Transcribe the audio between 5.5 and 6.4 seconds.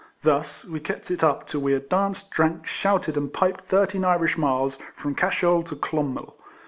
to Clonmel.